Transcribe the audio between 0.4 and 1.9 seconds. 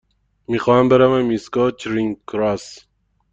می خواهم بروم ایستگاه